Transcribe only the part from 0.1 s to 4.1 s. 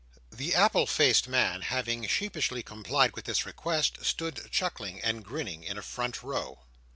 The apple faced man having sheepishly complied with this request,